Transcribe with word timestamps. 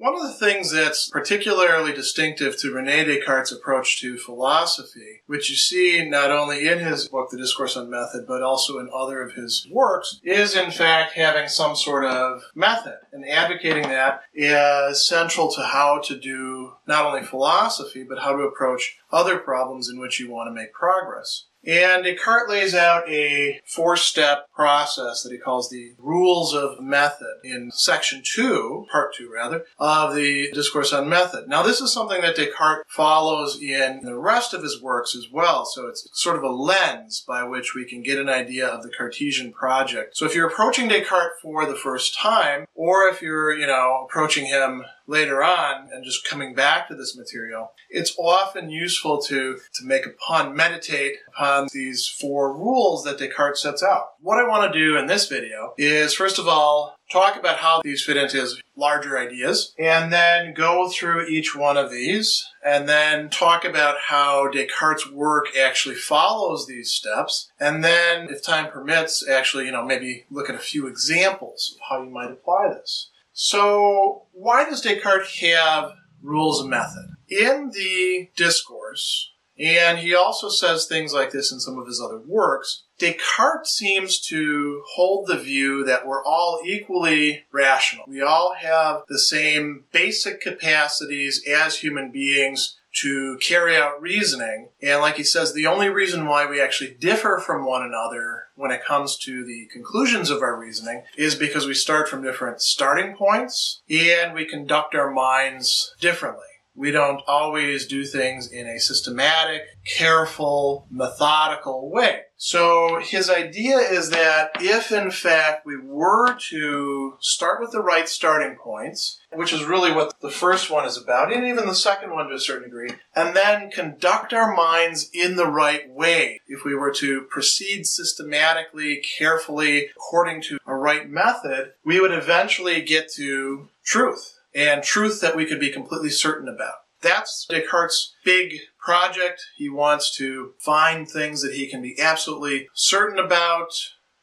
One 0.00 0.14
of 0.14 0.22
the 0.22 0.32
things 0.32 0.72
that's 0.72 1.10
particularly 1.10 1.92
distinctive 1.92 2.58
to 2.60 2.72
Rene 2.72 3.04
Descartes' 3.04 3.52
approach 3.52 4.00
to 4.00 4.16
philosophy, 4.16 5.20
which 5.26 5.50
you 5.50 5.56
see 5.56 6.08
not 6.08 6.30
only 6.30 6.66
in 6.66 6.78
his 6.78 7.06
book, 7.06 7.28
The 7.28 7.36
Discourse 7.36 7.76
on 7.76 7.90
Method, 7.90 8.26
but 8.26 8.42
also 8.42 8.78
in 8.78 8.88
other 8.94 9.20
of 9.20 9.34
his 9.34 9.68
works, 9.70 10.18
is 10.24 10.56
in 10.56 10.70
fact 10.70 11.12
having 11.12 11.48
some 11.48 11.76
sort 11.76 12.06
of 12.06 12.44
method 12.54 12.96
and 13.12 13.28
advocating 13.28 13.82
that 13.90 14.22
is 14.32 15.06
central 15.06 15.52
to 15.52 15.60
how 15.60 16.00
to 16.06 16.18
do 16.18 16.72
not 16.86 17.04
only 17.04 17.22
philosophy, 17.22 18.02
but 18.02 18.20
how 18.20 18.34
to 18.34 18.44
approach 18.44 18.96
other 19.12 19.36
problems 19.36 19.90
in 19.90 20.00
which 20.00 20.18
you 20.18 20.30
want 20.30 20.48
to 20.48 20.54
make 20.54 20.72
progress. 20.72 21.44
And 21.64 22.04
Descartes 22.04 22.48
lays 22.48 22.74
out 22.74 23.08
a 23.08 23.60
four 23.66 23.96
step 23.96 24.50
process 24.54 25.22
that 25.22 25.32
he 25.32 25.38
calls 25.38 25.68
the 25.68 25.92
rules 25.98 26.54
of 26.54 26.80
method 26.80 27.40
in 27.44 27.70
section 27.72 28.22
two, 28.24 28.86
part 28.90 29.14
two 29.14 29.30
rather, 29.32 29.64
of 29.78 30.14
the 30.14 30.50
Discourse 30.52 30.92
on 30.92 31.08
Method. 31.08 31.48
Now, 31.48 31.62
this 31.62 31.80
is 31.80 31.92
something 31.92 32.22
that 32.22 32.36
Descartes 32.36 32.84
follows 32.88 33.60
in 33.60 34.00
the 34.02 34.18
rest 34.18 34.54
of 34.54 34.62
his 34.62 34.80
works 34.80 35.14
as 35.14 35.26
well. 35.30 35.66
So 35.66 35.86
it's 35.86 36.08
sort 36.12 36.36
of 36.36 36.42
a 36.42 36.48
lens 36.48 37.24
by 37.26 37.44
which 37.44 37.74
we 37.74 37.84
can 37.84 38.02
get 38.02 38.18
an 38.18 38.28
idea 38.28 38.66
of 38.66 38.82
the 38.82 38.92
Cartesian 38.96 39.52
project. 39.52 40.16
So 40.16 40.24
if 40.26 40.34
you're 40.34 40.48
approaching 40.48 40.88
Descartes 40.88 41.40
for 41.42 41.66
the 41.66 41.76
first 41.76 42.18
time, 42.18 42.66
or 42.74 43.08
if 43.08 43.20
you're, 43.20 43.54
you 43.54 43.66
know, 43.66 44.06
approaching 44.08 44.46
him 44.46 44.84
later 45.10 45.42
on 45.42 45.88
and 45.92 46.04
just 46.04 46.26
coming 46.26 46.54
back 46.54 46.86
to 46.88 46.94
this 46.94 47.16
material, 47.16 47.72
it's 47.90 48.14
often 48.16 48.70
useful 48.70 49.20
to, 49.20 49.58
to 49.74 49.84
make 49.84 50.06
a 50.06 50.10
pun, 50.10 50.54
meditate 50.54 51.16
upon 51.28 51.68
these 51.72 52.06
four 52.06 52.56
rules 52.56 53.02
that 53.04 53.18
Descartes 53.18 53.60
sets 53.60 53.82
out. 53.82 54.10
What 54.20 54.38
I 54.38 54.48
want 54.48 54.72
to 54.72 54.78
do 54.78 54.96
in 54.96 55.06
this 55.06 55.28
video 55.28 55.74
is, 55.76 56.14
first 56.14 56.38
of 56.38 56.46
all, 56.46 56.94
talk 57.10 57.36
about 57.36 57.56
how 57.56 57.80
these 57.82 58.04
fit 58.04 58.16
into 58.16 58.40
his 58.40 58.62
larger 58.76 59.18
ideas, 59.18 59.74
and 59.78 60.12
then 60.12 60.54
go 60.54 60.88
through 60.88 61.26
each 61.26 61.56
one 61.56 61.76
of 61.76 61.90
these, 61.90 62.46
and 62.64 62.88
then 62.88 63.28
talk 63.28 63.64
about 63.64 63.96
how 64.06 64.48
Descartes' 64.48 65.10
work 65.10 65.46
actually 65.58 65.96
follows 65.96 66.66
these 66.66 66.90
steps, 66.90 67.50
and 67.58 67.82
then, 67.82 68.28
if 68.30 68.42
time 68.44 68.70
permits, 68.70 69.28
actually, 69.28 69.66
you 69.66 69.72
know, 69.72 69.84
maybe 69.84 70.24
look 70.30 70.48
at 70.48 70.54
a 70.54 70.60
few 70.60 70.86
examples 70.86 71.74
of 71.74 71.80
how 71.90 72.02
you 72.02 72.10
might 72.10 72.30
apply 72.30 72.68
this. 72.68 73.10
So, 73.32 74.26
why 74.32 74.64
does 74.64 74.80
Descartes 74.80 75.40
have 75.40 75.92
rules 76.22 76.60
of 76.60 76.68
method? 76.68 77.06
In 77.28 77.70
the 77.72 78.30
discourse, 78.36 79.32
and 79.60 79.98
he 79.98 80.14
also 80.14 80.48
says 80.48 80.86
things 80.86 81.12
like 81.12 81.30
this 81.30 81.52
in 81.52 81.60
some 81.60 81.78
of 81.78 81.86
his 81.86 82.00
other 82.00 82.18
works, 82.18 82.84
Descartes 82.98 83.68
seems 83.68 84.18
to 84.28 84.82
hold 84.94 85.26
the 85.26 85.36
view 85.36 85.84
that 85.84 86.06
we're 86.06 86.24
all 86.24 86.62
equally 86.64 87.44
rational. 87.52 88.04
We 88.08 88.22
all 88.22 88.54
have 88.58 89.02
the 89.08 89.18
same 89.18 89.84
basic 89.92 90.40
capacities 90.40 91.44
as 91.46 91.78
human 91.78 92.10
beings 92.10 92.79
to 92.92 93.38
carry 93.40 93.76
out 93.76 94.00
reasoning. 94.00 94.68
And 94.82 95.00
like 95.00 95.16
he 95.16 95.24
says, 95.24 95.52
the 95.52 95.66
only 95.66 95.88
reason 95.88 96.26
why 96.26 96.46
we 96.46 96.60
actually 96.60 96.94
differ 96.94 97.42
from 97.44 97.64
one 97.64 97.82
another 97.82 98.48
when 98.56 98.70
it 98.70 98.84
comes 98.84 99.16
to 99.18 99.44
the 99.44 99.68
conclusions 99.72 100.30
of 100.30 100.42
our 100.42 100.56
reasoning 100.58 101.04
is 101.16 101.34
because 101.34 101.66
we 101.66 101.74
start 101.74 102.08
from 102.08 102.22
different 102.22 102.60
starting 102.60 103.16
points 103.16 103.82
and 103.88 104.34
we 104.34 104.44
conduct 104.44 104.94
our 104.94 105.10
minds 105.10 105.94
differently. 106.00 106.44
We 106.80 106.92
don't 106.92 107.20
always 107.28 107.86
do 107.86 108.06
things 108.06 108.50
in 108.50 108.66
a 108.66 108.80
systematic, 108.80 109.64
careful, 109.84 110.86
methodical 110.90 111.90
way. 111.90 112.22
So 112.38 113.00
his 113.02 113.28
idea 113.28 113.76
is 113.76 114.08
that 114.08 114.52
if 114.60 114.90
in 114.90 115.10
fact 115.10 115.66
we 115.66 115.76
were 115.76 116.34
to 116.48 117.18
start 117.20 117.60
with 117.60 117.72
the 117.72 117.82
right 117.82 118.08
starting 118.08 118.56
points, 118.56 119.20
which 119.30 119.52
is 119.52 119.64
really 119.64 119.92
what 119.92 120.18
the 120.22 120.30
first 120.30 120.70
one 120.70 120.86
is 120.86 120.96
about, 120.96 121.30
and 121.30 121.46
even 121.46 121.66
the 121.66 121.74
second 121.74 122.12
one 122.12 122.28
to 122.28 122.34
a 122.34 122.40
certain 122.40 122.70
degree, 122.70 122.92
and 123.14 123.36
then 123.36 123.70
conduct 123.70 124.32
our 124.32 124.56
minds 124.56 125.10
in 125.12 125.36
the 125.36 125.48
right 125.48 125.86
way, 125.90 126.40
if 126.48 126.64
we 126.64 126.74
were 126.74 126.92
to 126.92 127.26
proceed 127.28 127.84
systematically, 127.86 129.02
carefully, 129.18 129.90
according 129.94 130.40
to 130.40 130.56
a 130.66 130.74
right 130.74 131.10
method, 131.10 131.74
we 131.84 132.00
would 132.00 132.12
eventually 132.12 132.80
get 132.80 133.12
to 133.12 133.68
truth 133.84 134.39
and 134.54 134.82
truth 134.82 135.20
that 135.20 135.36
we 135.36 135.46
could 135.46 135.60
be 135.60 135.72
completely 135.72 136.10
certain 136.10 136.48
about. 136.48 136.74
That's 137.02 137.46
Descartes' 137.48 138.14
big 138.24 138.54
project. 138.78 139.40
He 139.56 139.68
wants 139.70 140.14
to 140.16 140.52
find 140.58 141.08
things 141.08 141.42
that 141.42 141.54
he 141.54 141.68
can 141.68 141.80
be 141.80 141.98
absolutely 141.98 142.68
certain 142.74 143.18
about, 143.18 143.70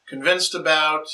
convinced 0.08 0.54
about, 0.54 1.06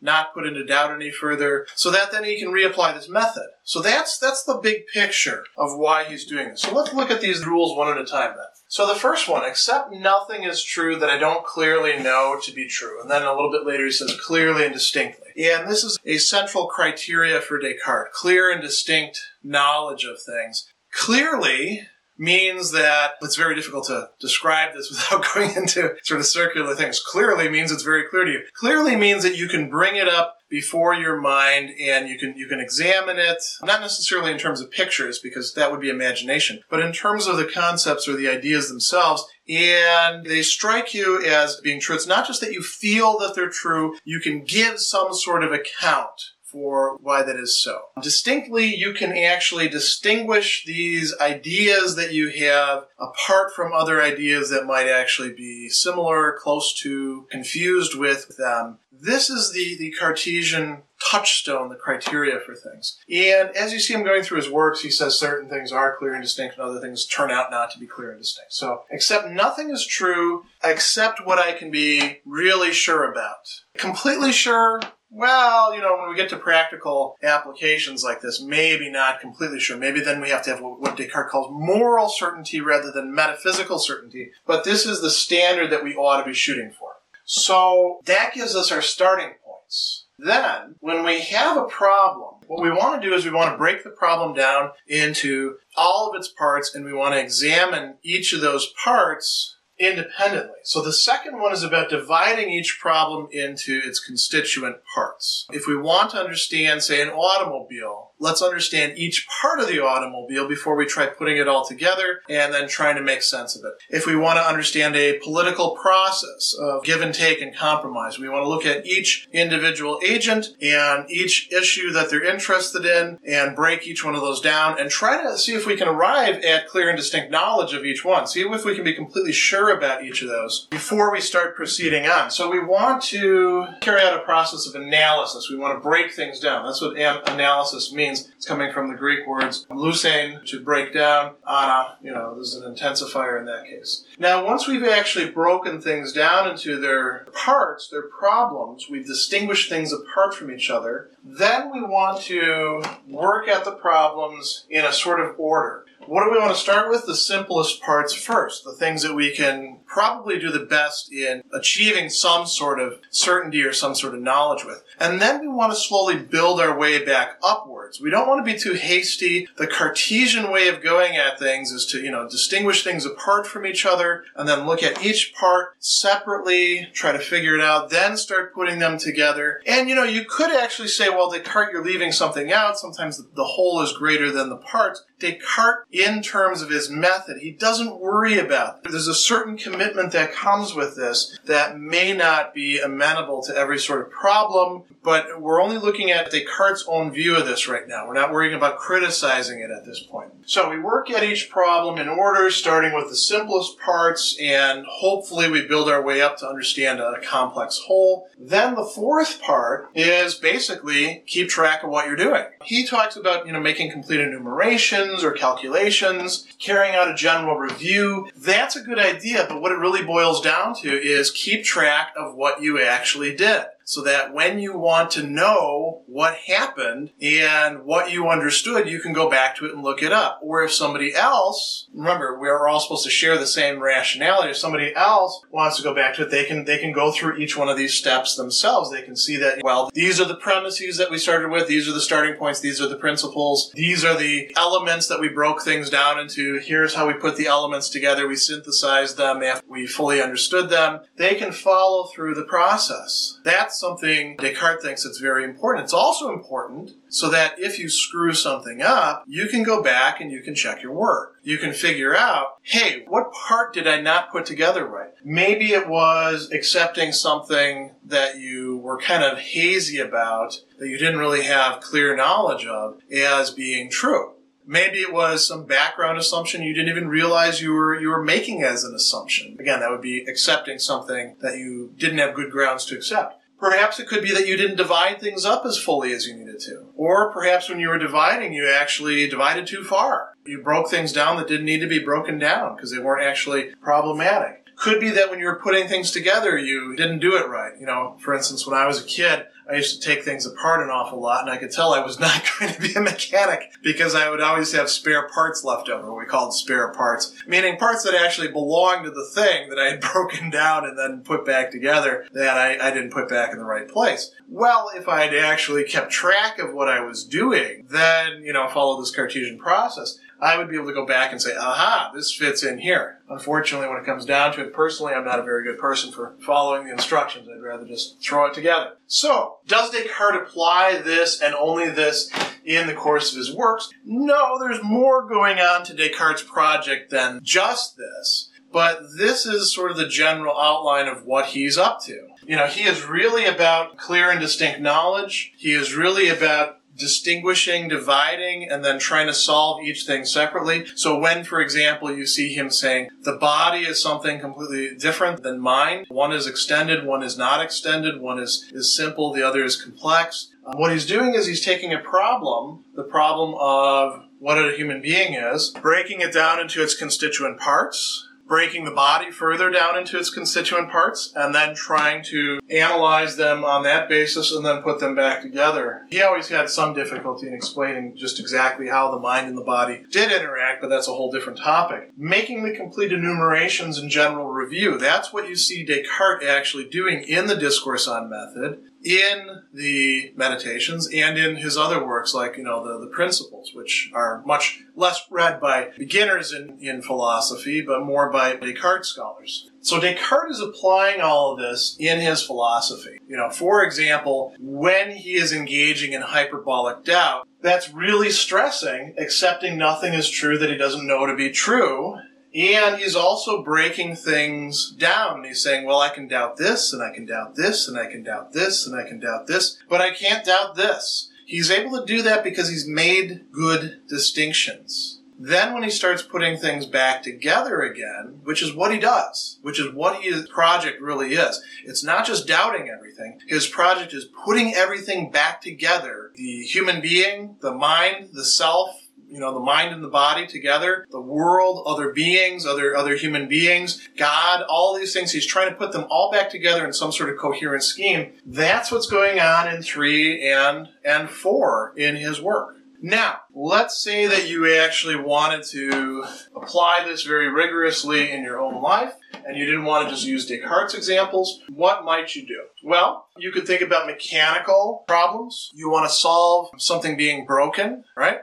not 0.00 0.34
put 0.34 0.46
into 0.46 0.64
doubt 0.64 0.92
any 0.92 1.10
further, 1.10 1.66
so 1.74 1.90
that 1.90 2.12
then 2.12 2.24
he 2.24 2.38
can 2.38 2.52
reapply 2.52 2.94
this 2.94 3.08
method. 3.08 3.46
So 3.64 3.80
that's 3.80 4.18
that's 4.18 4.44
the 4.44 4.60
big 4.62 4.86
picture 4.92 5.44
of 5.56 5.78
why 5.78 6.04
he's 6.04 6.26
doing 6.26 6.50
this. 6.50 6.62
So 6.62 6.74
let's 6.74 6.92
look 6.92 7.10
at 7.10 7.20
these 7.20 7.46
rules 7.46 7.76
one 7.76 7.88
at 7.88 7.98
a 7.98 8.04
time 8.04 8.34
then. 8.36 8.46
So 8.68 8.86
the 8.86 8.98
first 8.98 9.28
one, 9.28 9.44
accept 9.44 9.92
nothing 9.92 10.42
is 10.42 10.64
true 10.64 10.96
that 10.96 11.08
I 11.08 11.18
don't 11.18 11.44
clearly 11.44 11.96
know 12.02 12.38
to 12.42 12.52
be 12.52 12.66
true. 12.66 13.00
And 13.00 13.10
then 13.10 13.22
a 13.22 13.32
little 13.32 13.50
bit 13.50 13.66
later 13.66 13.84
he 13.84 13.92
says 13.92 14.18
clearly 14.20 14.64
and 14.64 14.74
distinctly. 14.74 15.28
Yeah, 15.36 15.60
and 15.60 15.70
this 15.70 15.84
is 15.84 15.98
a 16.04 16.18
central 16.18 16.66
criteria 16.66 17.40
for 17.40 17.60
Descartes, 17.60 18.12
clear 18.12 18.50
and 18.50 18.60
distinct 18.60 19.20
knowledge 19.42 20.04
of 20.04 20.20
things. 20.20 20.68
Clearly 20.92 21.82
means 22.18 22.72
that 22.72 23.12
it's 23.22 23.36
very 23.36 23.54
difficult 23.54 23.86
to 23.86 24.08
describe 24.20 24.74
this 24.74 24.90
without 25.10 25.26
going 25.34 25.54
into 25.56 25.94
sort 26.02 26.20
of 26.20 26.26
circular 26.26 26.74
things. 26.74 27.00
Clearly 27.00 27.48
means 27.48 27.70
it's 27.70 27.82
very 27.82 28.04
clear 28.08 28.24
to 28.24 28.30
you. 28.30 28.42
Clearly 28.54 28.96
means 28.96 29.22
that 29.22 29.36
you 29.36 29.48
can 29.48 29.68
bring 29.68 29.96
it 29.96 30.08
up 30.08 30.36
before 30.48 30.94
your 30.94 31.20
mind 31.20 31.70
and 31.80 32.08
you 32.08 32.18
can 32.18 32.36
you 32.36 32.46
can 32.46 32.60
examine 32.60 33.18
it 33.18 33.42
not 33.62 33.80
necessarily 33.80 34.30
in 34.30 34.38
terms 34.38 34.60
of 34.60 34.70
pictures 34.70 35.18
because 35.18 35.54
that 35.54 35.70
would 35.70 35.80
be 35.80 35.90
imagination 35.90 36.60
but 36.70 36.80
in 36.80 36.92
terms 36.92 37.26
of 37.26 37.36
the 37.36 37.44
concepts 37.44 38.08
or 38.08 38.16
the 38.16 38.28
ideas 38.28 38.68
themselves 38.68 39.24
and 39.48 40.24
they 40.26 40.42
strike 40.42 40.94
you 40.94 41.20
as 41.24 41.60
being 41.62 41.80
true 41.80 41.96
it's 41.96 42.06
not 42.06 42.26
just 42.26 42.40
that 42.40 42.52
you 42.52 42.62
feel 42.62 43.18
that 43.18 43.34
they're 43.34 43.50
true 43.50 43.96
you 44.04 44.20
can 44.20 44.44
give 44.44 44.78
some 44.78 45.12
sort 45.12 45.42
of 45.42 45.50
account 45.50 46.22
for 46.56 46.96
why 47.02 47.22
that 47.22 47.36
is 47.36 47.60
so. 47.62 47.82
Distinctly, 48.02 48.74
you 48.74 48.94
can 48.94 49.14
actually 49.14 49.68
distinguish 49.68 50.64
these 50.64 51.14
ideas 51.20 51.96
that 51.96 52.14
you 52.14 52.30
have 52.30 52.86
apart 52.98 53.52
from 53.54 53.74
other 53.74 54.00
ideas 54.00 54.48
that 54.48 54.64
might 54.64 54.88
actually 54.88 55.34
be 55.34 55.68
similar, 55.68 56.34
close 56.40 56.72
to, 56.80 57.26
confused 57.30 57.94
with 57.94 58.38
them. 58.38 58.78
This 58.90 59.28
is 59.28 59.52
the, 59.52 59.76
the 59.76 59.90
Cartesian 60.00 60.84
touchstone, 61.10 61.68
the 61.68 61.74
criteria 61.74 62.40
for 62.40 62.54
things. 62.54 62.98
And 63.10 63.50
as 63.50 63.74
you 63.74 63.78
see 63.78 63.92
him 63.92 64.02
going 64.02 64.22
through 64.22 64.38
his 64.38 64.50
works, 64.50 64.80
he 64.80 64.90
says 64.90 65.18
certain 65.18 65.50
things 65.50 65.72
are 65.72 65.96
clear 65.98 66.14
and 66.14 66.22
distinct 66.22 66.56
and 66.56 66.64
other 66.64 66.80
things 66.80 67.06
turn 67.06 67.30
out 67.30 67.50
not 67.50 67.70
to 67.72 67.78
be 67.78 67.86
clear 67.86 68.12
and 68.12 68.20
distinct. 68.20 68.54
So, 68.54 68.84
except 68.90 69.28
nothing 69.28 69.68
is 69.68 69.86
true 69.86 70.44
except 70.64 71.26
what 71.26 71.38
I 71.38 71.52
can 71.52 71.70
be 71.70 72.20
really 72.24 72.72
sure 72.72 73.10
about. 73.10 73.46
Completely 73.76 74.32
sure, 74.32 74.80
well, 75.10 75.74
you 75.74 75.80
know, 75.80 75.96
when 75.98 76.08
we 76.08 76.16
get 76.16 76.28
to 76.30 76.36
practical 76.36 77.16
applications 77.22 78.02
like 78.02 78.20
this, 78.20 78.42
maybe 78.42 78.90
not 78.90 79.20
completely 79.20 79.60
sure. 79.60 79.76
Maybe 79.76 80.00
then 80.00 80.20
we 80.20 80.30
have 80.30 80.42
to 80.42 80.50
have 80.50 80.60
what 80.60 80.96
Descartes 80.96 81.30
calls 81.30 81.48
moral 81.50 82.08
certainty 82.08 82.60
rather 82.60 82.90
than 82.90 83.14
metaphysical 83.14 83.78
certainty. 83.78 84.32
But 84.46 84.64
this 84.64 84.84
is 84.84 85.00
the 85.00 85.10
standard 85.10 85.70
that 85.70 85.84
we 85.84 85.94
ought 85.94 86.20
to 86.20 86.26
be 86.26 86.34
shooting 86.34 86.72
for. 86.78 86.90
So 87.24 88.00
that 88.06 88.34
gives 88.34 88.54
us 88.54 88.70
our 88.70 88.82
starting 88.82 89.34
points. 89.44 90.04
Then, 90.18 90.76
when 90.80 91.04
we 91.04 91.20
have 91.20 91.56
a 91.56 91.64
problem, 91.64 92.36
what 92.46 92.62
we 92.62 92.70
want 92.70 93.00
to 93.00 93.08
do 93.08 93.14
is 93.14 93.24
we 93.24 93.30
want 93.30 93.52
to 93.52 93.58
break 93.58 93.84
the 93.84 93.90
problem 93.90 94.34
down 94.34 94.70
into 94.86 95.56
all 95.76 96.08
of 96.08 96.16
its 96.16 96.28
parts 96.28 96.74
and 96.74 96.84
we 96.84 96.92
want 96.92 97.14
to 97.14 97.20
examine 97.20 97.96
each 98.02 98.32
of 98.32 98.40
those 98.40 98.72
parts 98.82 99.55
independently. 99.78 100.58
So 100.64 100.82
the 100.82 100.92
second 100.92 101.40
one 101.40 101.52
is 101.52 101.62
about 101.62 101.90
dividing 101.90 102.50
each 102.50 102.78
problem 102.80 103.28
into 103.30 103.80
its 103.84 104.00
constituent 104.00 104.76
parts. 104.94 105.46
If 105.50 105.66
we 105.66 105.76
want 105.76 106.10
to 106.10 106.20
understand, 106.20 106.82
say, 106.82 107.02
an 107.02 107.10
automobile, 107.10 108.12
let's 108.18 108.42
understand 108.42 108.96
each 108.96 109.26
part 109.40 109.60
of 109.60 109.68
the 109.68 109.82
automobile 109.82 110.48
before 110.48 110.76
we 110.76 110.86
try 110.86 111.06
putting 111.06 111.36
it 111.36 111.48
all 111.48 111.64
together 111.64 112.20
and 112.28 112.52
then 112.52 112.68
trying 112.68 112.96
to 112.96 113.02
make 113.02 113.22
sense 113.22 113.56
of 113.56 113.64
it. 113.64 113.74
If 113.90 114.06
we 114.06 114.16
want 114.16 114.38
to 114.38 114.42
understand 114.46 114.96
a 114.96 115.18
political 115.18 115.76
process 115.76 116.54
of 116.58 116.84
give 116.84 117.00
and 117.00 117.14
take 117.14 117.40
and 117.40 117.54
compromise, 117.54 118.18
we 118.18 118.28
want 118.28 118.44
to 118.44 118.48
look 118.48 118.64
at 118.64 118.86
each 118.86 119.28
individual 119.32 120.00
agent 120.04 120.48
and 120.62 121.10
each 121.10 121.52
issue 121.52 121.92
that 121.92 122.10
they're 122.10 122.24
interested 122.24 122.84
in 122.84 123.18
and 123.26 123.56
break 123.56 123.86
each 123.86 124.04
one 124.04 124.14
of 124.14 124.20
those 124.20 124.40
down 124.40 124.78
and 124.80 124.90
try 124.90 125.22
to 125.22 125.36
see 125.36 125.54
if 125.54 125.66
we 125.66 125.76
can 125.76 125.88
arrive 125.88 126.42
at 126.42 126.68
clear 126.68 126.88
and 126.88 126.96
distinct 126.96 127.30
knowledge 127.30 127.74
of 127.74 127.84
each 127.84 128.04
one. 128.04 128.26
See 128.26 128.42
if 128.42 128.64
we 128.64 128.74
can 128.74 128.84
be 128.84 128.94
completely 128.94 129.32
sure 129.32 129.76
about 129.76 130.04
each 130.04 130.22
of 130.22 130.28
those 130.28 130.66
before 130.70 131.12
we 131.12 131.20
start 131.20 131.56
proceeding 131.56 132.06
on. 132.06 132.30
So 132.30 132.50
we 132.50 132.60
want 132.60 133.02
to 133.04 133.66
carry 133.80 134.00
out 134.00 134.18
a 134.18 134.24
process 134.24 134.66
of 134.66 134.80
analysis. 134.80 135.50
We 135.50 135.56
want 135.56 135.76
to 135.76 135.80
break 135.80 136.12
things 136.12 136.40
down. 136.40 136.64
That's 136.64 136.80
what 136.80 136.96
analysis 136.96 137.92
means. 137.92 138.05
It's 138.12 138.46
coming 138.46 138.72
from 138.72 138.88
the 138.88 138.96
Greek 138.96 139.26
words 139.26 139.66
lusein, 139.70 140.44
to 140.46 140.60
break 140.60 140.92
down, 140.92 141.34
ana, 141.46 141.96
you 142.02 142.12
know, 142.12 142.38
this 142.38 142.54
is 142.54 142.62
an 142.62 142.74
intensifier 142.74 143.38
in 143.38 143.46
that 143.46 143.64
case. 143.64 144.04
Now, 144.18 144.44
once 144.44 144.66
we've 144.66 144.84
actually 144.84 145.30
broken 145.30 145.80
things 145.80 146.12
down 146.12 146.48
into 146.48 146.78
their 146.78 147.26
parts, 147.32 147.88
their 147.88 148.08
problems, 148.08 148.88
we've 148.90 149.06
distinguished 149.06 149.68
things 149.68 149.92
apart 149.92 150.34
from 150.34 150.50
each 150.50 150.70
other, 150.70 151.10
then 151.24 151.72
we 151.72 151.82
want 151.82 152.20
to 152.22 152.82
work 153.08 153.48
at 153.48 153.64
the 153.64 153.72
problems 153.72 154.66
in 154.70 154.84
a 154.84 154.92
sort 154.92 155.20
of 155.20 155.38
order. 155.38 155.84
What 156.06 156.24
do 156.24 156.30
we 156.30 156.38
want 156.38 156.54
to 156.54 156.60
start 156.60 156.88
with? 156.88 157.04
The 157.04 157.16
simplest 157.16 157.82
parts 157.82 158.14
first, 158.14 158.62
the 158.64 158.74
things 158.74 159.02
that 159.02 159.14
we 159.14 159.34
can 159.34 159.78
probably 159.86 160.38
do 160.38 160.52
the 160.52 160.60
best 160.60 161.12
in 161.12 161.42
achieving 161.52 162.10
some 162.10 162.46
sort 162.46 162.78
of 162.78 163.00
certainty 163.10 163.62
or 163.62 163.72
some 163.72 163.94
sort 163.94 164.14
of 164.14 164.20
knowledge 164.20 164.64
with. 164.64 164.84
And 165.00 165.20
then 165.20 165.40
we 165.40 165.48
want 165.48 165.72
to 165.72 165.78
slowly 165.78 166.16
build 166.16 166.60
our 166.60 166.78
way 166.78 167.04
back 167.04 167.38
upwards. 167.86 168.00
We 168.00 168.10
don't 168.10 168.28
want 168.28 168.44
to 168.44 168.52
be 168.52 168.58
too 168.58 168.74
hasty. 168.74 169.48
The 169.56 169.66
Cartesian 169.66 170.50
way 170.50 170.68
of 170.68 170.82
going 170.82 171.16
at 171.16 171.38
things 171.38 171.70
is 171.72 171.86
to, 171.86 172.00
you 172.00 172.10
know, 172.10 172.28
distinguish 172.28 172.84
things 172.84 173.06
apart 173.06 173.46
from 173.46 173.66
each 173.66 173.86
other 173.86 174.24
and 174.34 174.48
then 174.48 174.66
look 174.66 174.82
at 174.82 175.04
each 175.04 175.34
part 175.34 175.74
separately, 175.78 176.88
try 176.92 177.12
to 177.12 177.18
figure 177.18 177.54
it 177.54 177.60
out, 177.60 177.90
then 177.90 178.16
start 178.16 178.54
putting 178.54 178.78
them 178.78 178.98
together. 178.98 179.62
And, 179.66 179.88
you 179.88 179.94
know, 179.94 180.04
you 180.04 180.24
could 180.24 180.50
actually 180.50 180.88
say, 180.88 181.08
well, 181.08 181.30
Descartes, 181.30 181.72
you're 181.72 181.84
leaving 181.84 182.12
something 182.12 182.52
out. 182.52 182.78
Sometimes 182.78 183.22
the 183.34 183.44
whole 183.44 183.80
is 183.82 183.92
greater 183.92 184.30
than 184.30 184.48
the 184.48 184.56
parts. 184.56 185.04
Descartes, 185.18 185.86
in 185.92 186.22
terms 186.22 186.62
of 186.62 186.70
his 186.70 186.90
method, 186.90 187.38
he 187.40 187.50
doesn't 187.50 188.00
worry 188.00 188.38
about. 188.38 188.80
It. 188.84 188.90
There's 188.90 189.08
a 189.08 189.14
certain 189.14 189.56
commitment 189.56 190.12
that 190.12 190.32
comes 190.32 190.74
with 190.74 190.96
this 190.96 191.38
that 191.46 191.78
may 191.78 192.12
not 192.12 192.52
be 192.52 192.80
amenable 192.80 193.42
to 193.44 193.56
every 193.56 193.78
sort 193.78 194.02
of 194.02 194.10
problem, 194.10 194.82
but 195.02 195.40
we're 195.40 195.62
only 195.62 195.78
looking 195.78 196.10
at 196.10 196.30
Descartes' 196.30 196.84
own 196.88 197.12
view 197.12 197.36
of 197.36 197.46
this 197.46 197.68
right 197.68 197.75
now. 197.88 198.06
We're 198.06 198.14
not 198.14 198.32
worrying 198.32 198.54
about 198.54 198.78
criticizing 198.78 199.60
it 199.60 199.70
at 199.70 199.84
this 199.84 200.00
point. 200.00 200.30
So 200.46 200.70
we 200.70 200.78
work 200.78 201.10
at 201.10 201.24
each 201.24 201.50
problem 201.50 201.98
in 201.98 202.08
order, 202.08 202.50
starting 202.50 202.94
with 202.94 203.08
the 203.08 203.16
simplest 203.16 203.78
parts, 203.80 204.36
and 204.40 204.84
hopefully 204.88 205.50
we 205.50 205.66
build 205.66 205.88
our 205.88 206.02
way 206.02 206.20
up 206.20 206.36
to 206.38 206.48
understand 206.48 207.00
a 207.00 207.20
complex 207.20 207.80
whole. 207.86 208.28
Then 208.38 208.74
the 208.74 208.84
fourth 208.84 209.40
part 209.42 209.90
is 209.94 210.34
basically 210.34 211.24
keep 211.26 211.48
track 211.48 211.82
of 211.82 211.90
what 211.90 212.06
you're 212.06 212.16
doing. 212.16 212.44
He 212.62 212.86
talks 212.86 213.16
about, 213.16 213.46
you 213.46 213.52
know, 213.52 213.60
making 213.60 213.90
complete 213.90 214.20
enumerations 214.20 215.24
or 215.24 215.32
calculations, 215.32 216.46
carrying 216.58 216.94
out 216.94 217.10
a 217.10 217.14
general 217.14 217.56
review. 217.56 218.28
That's 218.36 218.76
a 218.76 218.82
good 218.82 218.98
idea, 218.98 219.46
but 219.48 219.60
what 219.60 219.72
it 219.72 219.78
really 219.78 220.04
boils 220.04 220.40
down 220.40 220.74
to 220.76 220.88
is 220.88 221.30
keep 221.30 221.64
track 221.64 222.12
of 222.16 222.34
what 222.34 222.62
you 222.62 222.80
actually 222.80 223.34
did 223.34 223.64
so 223.86 224.02
that 224.02 224.34
when 224.34 224.58
you 224.58 224.76
want 224.76 225.12
to 225.12 225.22
know 225.22 226.02
what 226.06 226.34
happened 226.34 227.12
and 227.22 227.84
what 227.84 228.10
you 228.10 228.28
understood, 228.28 228.88
you 228.88 228.98
can 228.98 229.12
go 229.12 229.30
back 229.30 229.54
to 229.54 229.64
it 229.64 229.72
and 229.72 229.82
look 229.82 230.02
it 230.02 230.12
up. 230.12 230.40
Or 230.42 230.64
if 230.64 230.72
somebody 230.72 231.14
else, 231.14 231.86
remember, 231.94 232.36
we're 232.36 232.66
all 232.66 232.80
supposed 232.80 233.04
to 233.04 233.10
share 233.10 233.38
the 233.38 233.46
same 233.46 233.80
rationality. 233.80 234.50
If 234.50 234.56
somebody 234.56 234.92
else 234.96 235.40
wants 235.52 235.76
to 235.76 235.84
go 235.84 235.94
back 235.94 236.16
to 236.16 236.22
it, 236.22 236.32
they 236.32 236.44
can, 236.44 236.64
they 236.64 236.78
can 236.78 236.90
go 236.90 237.12
through 237.12 237.36
each 237.36 237.56
one 237.56 237.68
of 237.68 237.76
these 237.76 237.94
steps 237.94 238.34
themselves. 238.34 238.90
They 238.90 239.02
can 239.02 239.14
see 239.14 239.36
that, 239.36 239.60
well, 239.62 239.88
these 239.94 240.20
are 240.20 240.24
the 240.24 240.34
premises 240.34 240.96
that 240.96 241.10
we 241.10 241.18
started 241.18 241.52
with. 241.52 241.68
These 241.68 241.88
are 241.88 241.92
the 241.92 242.00
starting 242.00 242.34
points. 242.34 242.58
These 242.58 242.80
are 242.80 242.88
the 242.88 242.96
principles. 242.96 243.70
These 243.76 244.04
are 244.04 244.18
the 244.18 244.50
elements 244.56 245.06
that 245.06 245.20
we 245.20 245.28
broke 245.28 245.62
things 245.62 245.90
down 245.90 246.18
into. 246.18 246.58
Here's 246.58 246.94
how 246.94 247.06
we 247.06 247.14
put 247.14 247.36
the 247.36 247.46
elements 247.46 247.88
together. 247.88 248.26
We 248.26 248.34
synthesized 248.34 249.16
them 249.16 249.44
after 249.44 249.64
we 249.68 249.86
fully 249.86 250.20
understood 250.20 250.70
them. 250.70 251.02
They 251.18 251.36
can 251.36 251.52
follow 251.52 252.08
through 252.08 252.34
the 252.34 252.42
process. 252.42 253.38
That's 253.44 253.75
something 253.78 254.36
Descartes 254.36 254.82
thinks 254.82 255.04
it's 255.04 255.18
very 255.18 255.44
important. 255.44 255.84
It's 255.84 255.92
also 255.92 256.32
important 256.32 256.92
so 257.08 257.30
that 257.30 257.58
if 257.58 257.78
you 257.78 257.88
screw 257.88 258.32
something 258.32 258.82
up, 258.82 259.24
you 259.26 259.46
can 259.46 259.62
go 259.62 259.82
back 259.82 260.20
and 260.20 260.30
you 260.30 260.42
can 260.42 260.54
check 260.54 260.82
your 260.82 260.92
work. 260.92 261.36
You 261.42 261.58
can 261.58 261.72
figure 261.72 262.16
out, 262.16 262.56
hey, 262.62 263.04
what 263.06 263.32
part 263.32 263.72
did 263.72 263.86
I 263.86 264.00
not 264.00 264.32
put 264.32 264.46
together 264.46 264.86
right? 264.86 265.12
Maybe 265.24 265.72
it 265.72 265.88
was 265.88 266.50
accepting 266.52 267.12
something 267.12 267.92
that 268.04 268.38
you 268.38 268.78
were 268.78 268.98
kind 268.98 269.22
of 269.22 269.38
hazy 269.38 269.98
about, 269.98 270.60
that 270.78 270.88
you 270.88 270.98
didn't 270.98 271.18
really 271.18 271.42
have 271.42 271.80
clear 271.80 272.16
knowledge 272.16 272.66
of, 272.66 272.98
as 273.12 273.50
being 273.50 273.90
true. 273.90 274.32
Maybe 274.68 274.98
it 274.98 275.12
was 275.12 275.46
some 275.46 275.64
background 275.64 276.18
assumption 276.18 276.62
you 276.62 276.74
didn't 276.74 276.90
even 276.90 277.08
realize 277.08 277.62
you 277.62 277.72
were 277.72 278.00
you 278.00 278.08
were 278.08 278.22
making 278.22 278.64
as 278.64 278.82
an 278.82 278.96
assumption. 278.96 279.56
Again, 279.60 279.78
that 279.78 279.90
would 279.90 280.02
be 280.02 280.24
accepting 280.26 280.80
something 280.80 281.36
that 281.40 281.56
you 281.56 281.94
didn't 281.96 282.18
have 282.18 282.34
good 282.34 282.50
grounds 282.50 282.84
to 282.86 282.96
accept. 282.96 283.40
Perhaps 283.58 283.98
it 283.98 284.06
could 284.06 284.22
be 284.22 284.32
that 284.32 284.46
you 284.46 284.56
didn't 284.56 284.76
divide 284.76 285.20
things 285.20 285.44
up 285.44 285.64
as 285.64 285.78
fully 285.78 286.12
as 286.12 286.26
you 286.26 286.34
needed 286.36 286.60
to. 286.60 286.86
Or 286.94 287.32
perhaps 287.32 287.68
when 287.68 287.80
you 287.80 287.88
were 287.88 287.98
dividing, 287.98 288.52
you 288.52 288.70
actually 288.70 289.28
divided 289.28 289.66
too 289.66 289.82
far. 289.82 290.34
You 290.44 290.62
broke 290.62 290.90
things 290.90 291.12
down 291.12 291.36
that 291.36 291.48
didn't 291.48 291.66
need 291.66 291.80
to 291.80 291.88
be 291.88 291.98
broken 291.98 292.38
down 292.38 292.76
because 292.76 292.92
they 292.92 292.98
weren't 292.98 293.24
actually 293.24 293.74
problematic. 293.80 294.64
Could 294.76 295.00
be 295.00 295.10
that 295.10 295.30
when 295.30 295.38
you 295.38 295.46
were 295.46 295.60
putting 295.62 295.88
things 295.88 296.10
together, 296.10 296.58
you 296.58 296.94
didn't 296.96 297.20
do 297.20 297.34
it 297.36 297.48
right. 297.48 297.72
You 297.80 297.86
know, 297.86 298.16
for 298.20 298.34
instance, 298.34 298.66
when 298.66 298.78
I 298.78 298.86
was 298.86 299.00
a 299.00 299.06
kid, 299.06 299.46
I 299.68 299.74
used 299.74 300.00
to 300.00 300.08
take 300.08 300.24
things 300.24 300.46
apart 300.46 300.82
an 300.82 300.90
awful 300.90 301.20
lot, 301.20 301.42
and 301.42 301.50
I 301.50 301.56
could 301.56 301.72
tell 301.72 301.92
I 301.92 302.04
was 302.04 302.20
not 302.20 302.44
going 302.58 302.72
to 302.72 302.80
be 302.80 302.94
a 302.94 303.00
mechanic 303.00 303.72
because 303.82 304.14
I 304.14 304.30
would 304.30 304.40
always 304.40 304.72
have 304.72 304.88
spare 304.88 305.28
parts 305.28 305.64
left 305.64 305.88
over, 305.88 306.10
what 306.10 306.20
we 306.20 306.26
called 306.26 306.54
spare 306.54 306.92
parts, 306.92 307.34
meaning 307.46 307.76
parts 307.76 308.04
that 308.04 308.14
actually 308.14 308.48
belonged 308.48 309.04
to 309.04 309.10
the 309.10 309.28
thing 309.34 309.68
that 309.70 309.78
I 309.78 309.90
had 309.90 310.00
broken 310.12 310.50
down 310.50 310.84
and 310.84 310.98
then 310.98 311.22
put 311.22 311.44
back 311.44 311.70
together 311.70 312.26
that 312.32 312.56
I, 312.56 312.88
I 312.88 312.90
didn't 312.92 313.12
put 313.12 313.28
back 313.28 313.52
in 313.52 313.58
the 313.58 313.64
right 313.64 313.88
place. 313.88 314.32
Well, 314.48 314.90
if 314.94 315.08
I 315.08 315.24
had 315.24 315.34
actually 315.34 315.84
kept 315.84 316.12
track 316.12 316.58
of 316.58 316.72
what 316.72 316.88
I 316.88 317.00
was 317.00 317.24
doing, 317.24 317.86
then, 317.90 318.42
you 318.42 318.52
know, 318.52 318.68
follow 318.68 319.00
this 319.00 319.14
Cartesian 319.14 319.58
process, 319.58 320.18
I 320.40 320.58
would 320.58 320.68
be 320.68 320.76
able 320.76 320.88
to 320.88 320.92
go 320.92 321.06
back 321.06 321.32
and 321.32 321.40
say, 321.40 321.56
aha, 321.56 322.10
this 322.14 322.32
fits 322.32 322.62
in 322.62 322.78
here. 322.78 323.20
Unfortunately, 323.28 323.88
when 323.88 323.98
it 323.98 324.04
comes 324.04 324.26
down 324.26 324.52
to 324.52 324.62
it, 324.62 324.72
personally, 324.72 325.14
I'm 325.14 325.24
not 325.24 325.38
a 325.38 325.44
very 325.44 325.64
good 325.64 325.78
person 325.78 326.12
for 326.12 326.34
following 326.40 326.86
the 326.86 326.92
instructions. 326.92 327.48
I'd 327.48 327.62
rather 327.62 327.86
just 327.86 328.20
throw 328.22 328.46
it 328.46 328.54
together. 328.54 328.92
So, 329.06 329.58
does 329.66 329.90
Descartes 329.90 330.42
apply 330.42 331.00
this 331.02 331.40
and 331.40 331.54
only 331.54 331.88
this 331.88 332.30
in 332.64 332.86
the 332.86 332.94
course 332.94 333.32
of 333.32 333.38
his 333.38 333.54
works? 333.54 333.90
No, 334.04 334.58
there's 334.58 334.82
more 334.82 335.26
going 335.26 335.58
on 335.58 335.84
to 335.84 335.94
Descartes' 335.94 336.42
project 336.42 337.10
than 337.10 337.40
just 337.42 337.96
this. 337.96 338.50
But 338.72 339.00
this 339.16 339.46
is 339.46 339.72
sort 339.72 339.90
of 339.90 339.96
the 339.96 340.08
general 340.08 340.58
outline 340.58 341.08
of 341.08 341.24
what 341.24 341.46
he's 341.46 341.78
up 341.78 342.02
to. 342.04 342.28
You 342.46 342.56
know, 342.56 342.66
he 342.66 342.82
is 342.82 343.06
really 343.06 343.46
about 343.46 343.96
clear 343.96 344.30
and 344.30 344.38
distinct 344.38 344.80
knowledge. 344.80 345.54
He 345.56 345.72
is 345.72 345.94
really 345.94 346.28
about 346.28 346.75
distinguishing, 346.96 347.88
dividing, 347.88 348.68
and 348.68 348.84
then 348.84 348.98
trying 348.98 349.26
to 349.26 349.34
solve 349.34 349.82
each 349.82 350.06
thing 350.06 350.24
separately. 350.24 350.86
So 350.94 351.18
when, 351.18 351.44
for 351.44 351.60
example, 351.60 352.14
you 352.14 352.26
see 352.26 352.54
him 352.54 352.70
saying 352.70 353.10
the 353.22 353.36
body 353.36 353.80
is 353.80 354.02
something 354.02 354.40
completely 354.40 354.96
different 354.96 355.42
than 355.42 355.60
mind, 355.60 356.06
one 356.08 356.32
is 356.32 356.46
extended, 356.46 357.04
one 357.04 357.22
is 357.22 357.36
not 357.36 357.62
extended, 357.62 358.20
one 358.20 358.38
is, 358.38 358.70
is 358.72 358.96
simple, 358.96 359.32
the 359.32 359.42
other 359.42 359.64
is 359.64 359.80
complex. 359.80 360.52
Um, 360.66 360.78
what 360.78 360.92
he's 360.92 361.06
doing 361.06 361.34
is 361.34 361.46
he's 361.46 361.64
taking 361.64 361.92
a 361.92 361.98
problem, 361.98 362.84
the 362.94 363.04
problem 363.04 363.54
of 363.60 364.24
what 364.38 364.58
a 364.58 364.76
human 364.76 365.00
being 365.00 365.34
is, 365.34 365.70
breaking 365.70 366.20
it 366.20 366.32
down 366.32 366.60
into 366.60 366.82
its 366.82 366.94
constituent 366.94 367.58
parts, 367.58 368.25
breaking 368.46 368.84
the 368.84 368.90
body 368.90 369.30
further 369.30 369.70
down 369.70 369.98
into 369.98 370.18
its 370.18 370.30
constituent 370.30 370.90
parts 370.90 371.32
and 371.34 371.54
then 371.54 371.74
trying 371.74 372.22
to 372.24 372.60
analyze 372.70 373.36
them 373.36 373.64
on 373.64 373.82
that 373.82 374.08
basis 374.08 374.52
and 374.52 374.64
then 374.64 374.82
put 374.82 375.00
them 375.00 375.14
back 375.14 375.42
together. 375.42 376.06
He 376.08 376.22
always 376.22 376.48
had 376.48 376.70
some 376.70 376.94
difficulty 376.94 377.46
in 377.48 377.54
explaining 377.54 378.16
just 378.16 378.38
exactly 378.38 378.88
how 378.88 379.10
the 379.10 379.18
mind 379.18 379.48
and 379.48 379.58
the 379.58 379.62
body 379.64 380.02
did 380.10 380.30
interact, 380.30 380.80
but 380.80 380.88
that's 380.88 381.08
a 381.08 381.12
whole 381.12 381.30
different 381.30 381.58
topic. 381.58 382.12
Making 382.16 382.64
the 382.64 382.76
complete 382.76 383.12
enumerations 383.12 383.98
and 383.98 384.10
general 384.10 384.48
review, 384.48 384.98
that's 384.98 385.32
what 385.32 385.48
you 385.48 385.56
see 385.56 385.84
Descartes 385.84 386.44
actually 386.46 386.88
doing 386.88 387.22
in 387.22 387.46
the 387.46 387.56
Discourse 387.56 388.06
on 388.06 388.30
Method 388.30 388.80
in 389.06 389.62
the 389.72 390.32
meditations 390.34 391.08
and 391.14 391.38
in 391.38 391.56
his 391.56 391.76
other 391.76 392.04
works, 392.04 392.34
like, 392.34 392.56
you 392.56 392.64
know, 392.64 392.84
the, 392.84 393.06
the 393.06 393.10
principles, 393.12 393.70
which 393.72 394.10
are 394.12 394.42
much 394.44 394.80
less 394.96 395.24
read 395.30 395.60
by 395.60 395.90
beginners 395.96 396.52
in, 396.52 396.76
in 396.80 397.02
philosophy, 397.02 397.80
but 397.80 398.04
more 398.04 398.30
by 398.32 398.56
Descartes 398.56 399.06
scholars. 399.06 399.70
So 399.80 400.00
Descartes 400.00 400.56
is 400.56 400.60
applying 400.60 401.20
all 401.20 401.52
of 401.52 401.60
this 401.60 401.96
in 402.00 402.18
his 402.18 402.42
philosophy. 402.42 403.20
You 403.28 403.36
know, 403.36 403.50
for 403.50 403.84
example, 403.84 404.54
when 404.58 405.12
he 405.12 405.34
is 405.34 405.52
engaging 405.52 406.12
in 406.12 406.22
hyperbolic 406.22 407.04
doubt, 407.04 407.46
that's 407.62 407.92
really 407.92 408.30
stressing 408.30 409.14
accepting 409.18 409.78
nothing 409.78 410.14
is 410.14 410.28
true 410.28 410.58
that 410.58 410.70
he 410.70 410.76
doesn't 410.76 411.06
know 411.06 411.26
to 411.26 411.34
be 411.34 411.50
true 411.50 412.16
and 412.56 412.96
he's 412.96 413.14
also 413.14 413.62
breaking 413.62 414.16
things 414.16 414.90
down. 414.90 415.44
He's 415.44 415.62
saying, 415.62 415.84
well, 415.84 416.00
I 416.00 416.08
can 416.08 416.26
doubt 416.26 416.56
this, 416.56 416.92
and 416.92 417.02
I 417.02 417.14
can 417.14 417.26
doubt 417.26 417.54
this, 417.54 417.86
and 417.86 417.98
I 417.98 418.06
can 418.06 418.22
doubt 418.22 418.54
this, 418.54 418.86
and 418.86 418.98
I 418.98 419.06
can 419.06 419.20
doubt 419.20 419.46
this, 419.46 419.78
but 419.90 420.00
I 420.00 420.10
can't 420.10 420.44
doubt 420.44 420.74
this. 420.74 421.30
He's 421.44 421.70
able 421.70 422.00
to 422.00 422.06
do 422.06 422.22
that 422.22 422.42
because 422.42 422.70
he's 422.70 422.88
made 422.88 423.52
good 423.52 424.00
distinctions. 424.08 425.20
Then 425.38 425.74
when 425.74 425.82
he 425.82 425.90
starts 425.90 426.22
putting 426.22 426.56
things 426.56 426.86
back 426.86 427.22
together 427.22 427.82
again, 427.82 428.40
which 428.44 428.62
is 428.62 428.74
what 428.74 428.90
he 428.90 428.98
does, 428.98 429.58
which 429.60 429.78
is 429.78 429.92
what 429.92 430.22
his 430.22 430.48
project 430.48 431.00
really 431.00 431.34
is. 431.34 431.62
It's 431.84 432.02
not 432.02 432.26
just 432.26 432.46
doubting 432.46 432.88
everything. 432.88 433.40
His 433.46 433.66
project 433.66 434.14
is 434.14 434.30
putting 434.46 434.74
everything 434.74 435.30
back 435.30 435.60
together. 435.60 436.32
The 436.36 436.62
human 436.62 437.02
being, 437.02 437.56
the 437.60 437.74
mind, 437.74 438.30
the 438.32 438.46
self, 438.46 439.05
you 439.28 439.40
know, 439.40 439.52
the 439.52 439.60
mind 439.60 439.92
and 439.92 440.02
the 440.02 440.08
body 440.08 440.46
together, 440.46 441.06
the 441.10 441.20
world, 441.20 441.84
other 441.86 442.12
beings, 442.12 442.66
other, 442.66 442.96
other 442.96 443.16
human 443.16 443.48
beings, 443.48 444.08
God, 444.16 444.62
all 444.68 444.96
these 444.96 445.12
things. 445.12 445.32
He's 445.32 445.46
trying 445.46 445.68
to 445.70 445.74
put 445.74 445.92
them 445.92 446.06
all 446.10 446.30
back 446.30 446.50
together 446.50 446.84
in 446.84 446.92
some 446.92 447.12
sort 447.12 447.30
of 447.30 447.38
coherent 447.38 447.82
scheme. 447.82 448.32
That's 448.44 448.90
what's 448.90 449.08
going 449.08 449.40
on 449.40 449.68
in 449.68 449.82
three 449.82 450.48
and, 450.48 450.88
and 451.04 451.28
four 451.28 451.92
in 451.96 452.16
his 452.16 452.40
work. 452.40 452.76
Now, 453.02 453.40
let's 453.54 453.98
say 453.98 454.26
that 454.26 454.48
you 454.48 454.74
actually 454.74 455.16
wanted 455.16 455.64
to 455.64 456.24
apply 456.54 457.04
this 457.06 457.24
very 457.24 457.48
rigorously 457.48 458.30
in 458.30 458.42
your 458.42 458.58
own 458.58 458.80
life 458.82 459.12
and 459.46 459.56
you 459.56 459.64
didn't 459.64 459.84
want 459.84 460.08
to 460.08 460.14
just 460.14 460.26
use 460.26 460.46
Descartes 460.46 460.94
examples. 460.94 461.60
What 461.68 462.04
might 462.04 462.34
you 462.34 462.46
do? 462.46 462.64
Well, 462.82 463.28
you 463.36 463.52
could 463.52 463.66
think 463.66 463.82
about 463.82 464.06
mechanical 464.06 465.04
problems. 465.06 465.70
You 465.74 465.90
want 465.90 466.08
to 466.08 466.14
solve 466.14 466.70
something 466.78 467.16
being 467.16 467.46
broken, 467.46 468.04
right? 468.16 468.40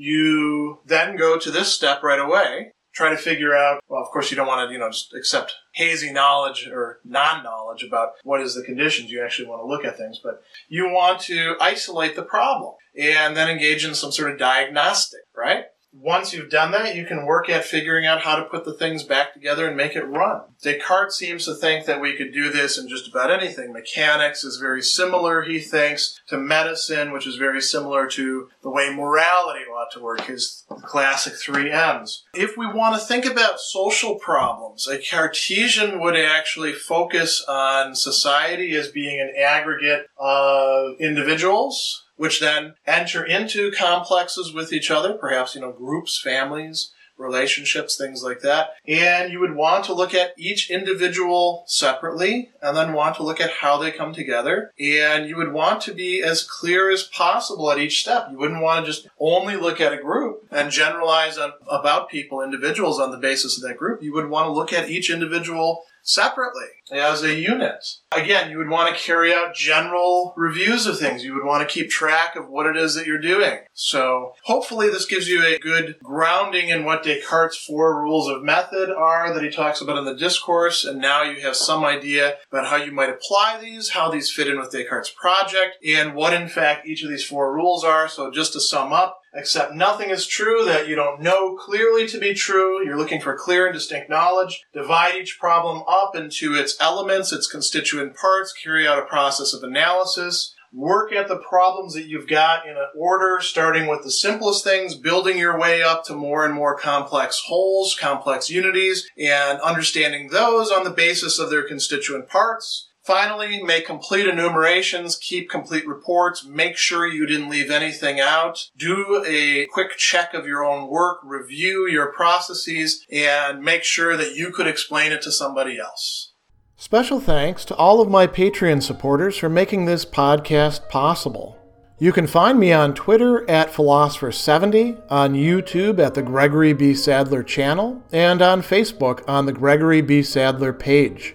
You 0.00 0.78
then 0.86 1.16
go 1.16 1.38
to 1.38 1.50
this 1.50 1.72
step 1.72 2.02
right 2.02 2.18
away 2.18 2.72
try 2.92 3.10
to 3.10 3.16
figure 3.16 3.54
out 3.54 3.82
well 3.88 4.02
of 4.02 4.08
course 4.08 4.30
you 4.30 4.36
don't 4.36 4.46
want 4.46 4.66
to 4.66 4.72
you 4.72 4.78
know 4.78 4.90
just 4.90 5.14
accept 5.14 5.54
hazy 5.74 6.12
knowledge 6.12 6.66
or 6.66 7.00
non-knowledge 7.04 7.84
about 7.84 8.12
what 8.24 8.40
is 8.40 8.54
the 8.54 8.62
conditions 8.62 9.10
you 9.10 9.22
actually 9.22 9.46
want 9.46 9.62
to 9.62 9.66
look 9.66 9.84
at 9.84 9.96
things 9.96 10.18
but 10.22 10.42
you 10.68 10.88
want 10.88 11.20
to 11.20 11.54
isolate 11.60 12.16
the 12.16 12.22
problem 12.22 12.74
and 12.98 13.36
then 13.36 13.48
engage 13.48 13.84
in 13.84 13.94
some 13.94 14.10
sort 14.10 14.30
of 14.30 14.38
diagnostic 14.38 15.20
right 15.36 15.66
once 15.92 16.32
you've 16.32 16.50
done 16.50 16.70
that, 16.72 16.94
you 16.94 17.04
can 17.04 17.26
work 17.26 17.48
at 17.48 17.64
figuring 17.64 18.06
out 18.06 18.22
how 18.22 18.36
to 18.36 18.44
put 18.44 18.64
the 18.64 18.72
things 18.72 19.02
back 19.02 19.34
together 19.34 19.66
and 19.66 19.76
make 19.76 19.96
it 19.96 20.04
run. 20.04 20.42
Descartes 20.62 21.16
seems 21.16 21.44
to 21.44 21.54
think 21.54 21.86
that 21.86 22.00
we 22.00 22.16
could 22.16 22.32
do 22.32 22.50
this 22.50 22.78
in 22.78 22.88
just 22.88 23.08
about 23.08 23.30
anything. 23.30 23.72
Mechanics 23.72 24.44
is 24.44 24.58
very 24.58 24.82
similar, 24.82 25.42
he 25.42 25.58
thinks, 25.58 26.20
to 26.28 26.36
medicine, 26.36 27.12
which 27.12 27.26
is 27.26 27.36
very 27.36 27.60
similar 27.60 28.06
to 28.08 28.48
the 28.62 28.70
way 28.70 28.94
morality 28.94 29.60
ought 29.64 29.90
to 29.92 30.00
work, 30.00 30.22
his 30.22 30.64
classic 30.82 31.34
three 31.34 31.70
M's. 31.70 32.24
If 32.34 32.56
we 32.56 32.66
want 32.66 32.94
to 32.94 33.06
think 33.06 33.24
about 33.24 33.60
social 33.60 34.14
problems, 34.16 34.86
a 34.86 34.98
Cartesian 34.98 36.00
would 36.00 36.16
actually 36.16 36.72
focus 36.72 37.44
on 37.48 37.94
society 37.94 38.76
as 38.76 38.88
being 38.88 39.20
an 39.20 39.32
aggregate 39.36 40.06
of 40.18 41.00
individuals 41.00 42.04
which 42.20 42.38
then 42.38 42.74
enter 42.86 43.24
into 43.24 43.72
complexes 43.72 44.52
with 44.52 44.74
each 44.74 44.90
other, 44.90 45.14
perhaps, 45.14 45.54
you 45.54 45.60
know, 45.62 45.72
groups, 45.72 46.20
families, 46.20 46.92
relationships, 47.16 47.96
things 47.96 48.22
like 48.22 48.40
that. 48.40 48.72
And 48.86 49.32
you 49.32 49.40
would 49.40 49.54
want 49.54 49.86
to 49.86 49.94
look 49.94 50.12
at 50.12 50.34
each 50.36 50.70
individual 50.70 51.64
separately 51.66 52.50
and 52.60 52.76
then 52.76 52.92
want 52.92 53.16
to 53.16 53.22
look 53.22 53.40
at 53.40 53.50
how 53.50 53.78
they 53.78 53.90
come 53.90 54.12
together. 54.12 54.70
And 54.78 55.30
you 55.30 55.36
would 55.38 55.54
want 55.54 55.80
to 55.82 55.94
be 55.94 56.22
as 56.22 56.42
clear 56.42 56.90
as 56.90 57.04
possible 57.04 57.70
at 57.72 57.78
each 57.78 58.00
step. 58.02 58.28
You 58.30 58.38
wouldn't 58.38 58.62
want 58.62 58.84
to 58.84 58.92
just 58.92 59.08
only 59.18 59.56
look 59.56 59.80
at 59.80 59.94
a 59.94 60.02
group 60.02 60.46
and 60.50 60.70
generalize 60.70 61.38
about 61.70 62.10
people, 62.10 62.42
individuals 62.42 63.00
on 63.00 63.12
the 63.12 63.16
basis 63.16 63.56
of 63.56 63.66
that 63.66 63.78
group. 63.78 64.02
You 64.02 64.12
would 64.12 64.28
want 64.28 64.46
to 64.46 64.52
look 64.52 64.74
at 64.74 64.90
each 64.90 65.10
individual 65.10 65.84
separately 66.02 66.66
as 66.92 67.22
a 67.22 67.34
unit. 67.34 67.84
Again, 68.12 68.50
you 68.50 68.58
would 68.58 68.68
want 68.68 68.94
to 68.94 69.02
carry 69.02 69.32
out 69.32 69.54
general 69.54 70.34
reviews 70.36 70.86
of 70.86 70.98
things. 70.98 71.24
You 71.24 71.34
would 71.34 71.44
want 71.44 71.66
to 71.66 71.72
keep 71.72 71.90
track 71.90 72.36
of 72.36 72.48
what 72.48 72.66
it 72.66 72.76
is 72.76 72.94
that 72.94 73.06
you're 73.06 73.20
doing. 73.20 73.58
So 73.72 74.34
hopefully 74.44 74.90
this 74.90 75.06
gives 75.06 75.28
you 75.28 75.44
a 75.44 75.58
good 75.58 75.96
grounding 76.02 76.68
in 76.68 76.84
what 76.84 77.04
Descartes' 77.04 77.56
four 77.56 78.02
rules 78.02 78.28
of 78.28 78.42
method 78.42 78.90
are 78.90 79.32
that 79.32 79.42
he 79.42 79.50
talks 79.50 79.80
about 79.80 79.98
in 79.98 80.04
the 80.04 80.16
discourse. 80.16 80.84
And 80.84 81.00
now 81.00 81.22
you 81.22 81.40
have 81.42 81.56
some 81.56 81.84
idea 81.84 82.36
about 82.50 82.66
how 82.66 82.76
you 82.76 82.92
might 82.92 83.10
apply 83.10 83.58
these, 83.60 83.90
how 83.90 84.10
these 84.10 84.30
fit 84.30 84.48
in 84.48 84.58
with 84.58 84.72
Descartes' 84.72 85.10
project, 85.10 85.76
and 85.86 86.14
what 86.14 86.34
in 86.34 86.48
fact 86.48 86.86
each 86.86 87.02
of 87.02 87.10
these 87.10 87.24
four 87.24 87.54
rules 87.54 87.84
are. 87.84 88.08
So 88.08 88.30
just 88.30 88.52
to 88.54 88.60
sum 88.60 88.92
up, 88.92 89.19
Accept 89.32 89.74
nothing 89.74 90.10
is 90.10 90.26
true 90.26 90.64
that 90.64 90.88
you 90.88 90.96
don't 90.96 91.20
know 91.20 91.56
clearly 91.56 92.06
to 92.08 92.18
be 92.18 92.34
true. 92.34 92.84
You're 92.84 92.98
looking 92.98 93.20
for 93.20 93.36
clear 93.36 93.66
and 93.66 93.74
distinct 93.74 94.10
knowledge. 94.10 94.64
Divide 94.72 95.14
each 95.14 95.38
problem 95.38 95.84
up 95.88 96.16
into 96.16 96.54
its 96.54 96.76
elements, 96.80 97.32
its 97.32 97.46
constituent 97.46 98.16
parts. 98.16 98.52
Carry 98.52 98.88
out 98.88 98.98
a 98.98 99.06
process 99.06 99.52
of 99.52 99.62
analysis. 99.62 100.52
Work 100.72 101.12
at 101.12 101.28
the 101.28 101.38
problems 101.38 101.94
that 101.94 102.06
you've 102.06 102.28
got 102.28 102.66
in 102.66 102.76
an 102.76 102.88
order, 102.96 103.40
starting 103.40 103.86
with 103.86 104.02
the 104.02 104.10
simplest 104.10 104.62
things, 104.64 104.94
building 104.94 105.38
your 105.38 105.58
way 105.58 105.82
up 105.82 106.04
to 106.04 106.14
more 106.14 106.44
and 106.44 106.54
more 106.54 106.76
complex 106.76 107.42
wholes, 107.46 107.96
complex 107.96 108.50
unities, 108.50 109.08
and 109.18 109.60
understanding 109.60 110.28
those 110.28 110.70
on 110.70 110.84
the 110.84 110.90
basis 110.90 111.40
of 111.40 111.50
their 111.50 111.66
constituent 111.66 112.28
parts 112.28 112.89
Finally, 113.02 113.62
make 113.62 113.86
complete 113.86 114.26
enumerations, 114.26 115.16
keep 115.16 115.48
complete 115.48 115.86
reports, 115.86 116.44
make 116.44 116.76
sure 116.76 117.06
you 117.06 117.26
didn't 117.26 117.48
leave 117.48 117.70
anything 117.70 118.20
out, 118.20 118.68
do 118.76 119.24
a 119.26 119.66
quick 119.66 119.96
check 119.96 120.34
of 120.34 120.46
your 120.46 120.64
own 120.64 120.88
work, 120.88 121.18
review 121.24 121.88
your 121.88 122.12
processes, 122.12 123.06
and 123.10 123.62
make 123.62 123.84
sure 123.84 124.16
that 124.16 124.34
you 124.34 124.50
could 124.50 124.66
explain 124.66 125.12
it 125.12 125.22
to 125.22 125.32
somebody 125.32 125.78
else. 125.78 126.32
Special 126.76 127.20
thanks 127.20 127.64
to 127.66 127.76
all 127.76 128.00
of 128.00 128.10
my 128.10 128.26
Patreon 128.26 128.82
supporters 128.82 129.36
for 129.36 129.48
making 129.48 129.84
this 129.84 130.04
podcast 130.04 130.88
possible. 130.88 131.58
You 131.98 132.12
can 132.12 132.26
find 132.26 132.58
me 132.58 132.72
on 132.72 132.94
Twitter 132.94 133.48
at 133.50 133.70
Philosopher70, 133.70 135.02
on 135.10 135.34
YouTube 135.34 135.98
at 135.98 136.14
the 136.14 136.22
Gregory 136.22 136.72
B. 136.72 136.94
Sadler 136.94 137.42
channel, 137.42 138.02
and 138.12 138.40
on 138.40 138.62
Facebook 138.62 139.22
on 139.28 139.44
the 139.44 139.52
Gregory 139.52 140.00
B. 140.00 140.22
Sadler 140.22 140.72
page. 140.72 141.34